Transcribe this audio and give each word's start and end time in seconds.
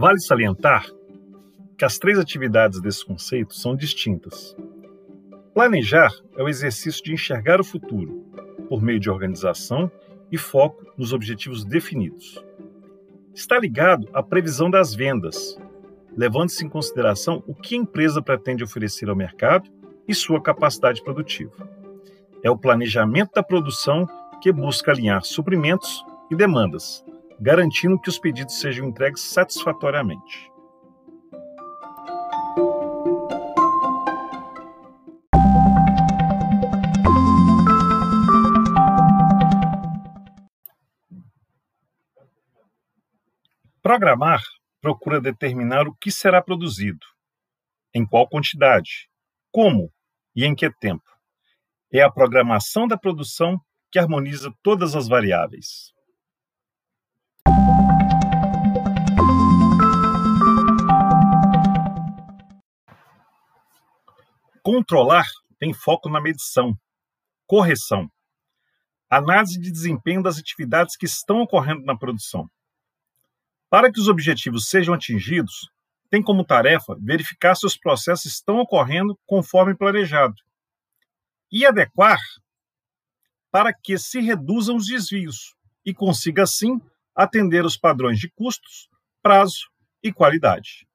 Vale 0.00 0.18
salientar 0.18 0.86
que 1.76 1.84
as 1.84 1.98
três 1.98 2.18
atividades 2.18 2.80
desse 2.80 3.04
conceito 3.04 3.54
são 3.54 3.76
distintas. 3.76 4.56
Planejar 5.52 6.10
é 6.38 6.42
o 6.42 6.48
exercício 6.48 7.04
de 7.04 7.12
enxergar 7.12 7.60
o 7.60 7.64
futuro 7.64 8.24
por 8.66 8.80
meio 8.80 8.98
de 8.98 9.10
organização 9.10 9.92
e 10.32 10.38
foco 10.38 10.90
nos 10.96 11.12
objetivos 11.12 11.66
definidos. 11.66 12.42
Está 13.34 13.58
ligado 13.58 14.08
à 14.14 14.22
previsão 14.22 14.70
das 14.70 14.94
vendas, 14.94 15.60
levando-se 16.16 16.64
em 16.64 16.70
consideração 16.70 17.44
o 17.46 17.54
que 17.54 17.74
a 17.74 17.78
empresa 17.78 18.22
pretende 18.22 18.64
oferecer 18.64 19.10
ao 19.10 19.14
mercado 19.14 19.70
e 20.08 20.14
sua 20.14 20.40
capacidade 20.40 21.04
produtiva. 21.04 21.68
É 22.42 22.50
o 22.50 22.56
planejamento 22.56 23.32
da 23.34 23.42
produção 23.42 24.08
que 24.40 24.50
busca 24.50 24.92
alinhar 24.92 25.22
suprimentos 25.24 26.02
e 26.30 26.34
demandas, 26.34 27.04
garantindo 27.40 27.98
que 27.98 28.10
os 28.10 28.18
pedidos 28.18 28.60
sejam 28.60 28.86
entregues 28.86 29.22
satisfatoriamente. 29.22 30.50
Programar 43.82 44.40
procura 44.80 45.20
determinar 45.20 45.88
o 45.88 45.94
que 45.94 46.10
será 46.10 46.42
produzido, 46.42 47.06
em 47.94 48.06
qual 48.06 48.28
quantidade, 48.28 49.08
como 49.50 49.90
e 50.36 50.44
em 50.44 50.54
que 50.54 50.70
tempo. 50.70 51.08
É 51.92 52.02
a 52.02 52.10
programação 52.10 52.86
da 52.86 52.96
produção 52.96 53.58
que 53.90 53.98
harmoniza 53.98 54.54
todas 54.62 54.94
as 54.94 55.08
variáveis. 55.08 55.92
Controlar 64.62 65.26
tem 65.58 65.72
foco 65.72 66.08
na 66.08 66.20
medição, 66.20 66.78
correção, 67.46 68.10
análise 69.08 69.58
de 69.58 69.70
desempenho 69.70 70.22
das 70.22 70.38
atividades 70.38 70.96
que 70.96 71.06
estão 71.06 71.40
ocorrendo 71.40 71.84
na 71.84 71.96
produção. 71.96 72.48
Para 73.68 73.90
que 73.90 74.00
os 74.00 74.08
objetivos 74.08 74.68
sejam 74.68 74.94
atingidos, 74.94 75.70
tem 76.10 76.22
como 76.22 76.44
tarefa 76.44 76.96
verificar 77.00 77.54
se 77.54 77.64
os 77.64 77.76
processos 77.76 78.32
estão 78.32 78.58
ocorrendo 78.58 79.18
conforme 79.26 79.76
planejado 79.76 80.34
e 81.50 81.64
adequar 81.64 82.20
para 83.50 83.72
que 83.72 83.96
se 83.96 84.20
reduzam 84.20 84.76
os 84.76 84.86
desvios 84.86 85.54
e 85.84 85.94
consiga, 85.94 86.42
assim, 86.42 86.80
atender 87.14 87.64
os 87.64 87.76
padrões 87.76 88.18
de 88.18 88.28
custos, 88.30 88.88
prazo 89.22 89.70
e 90.02 90.12
qualidade. 90.12 90.86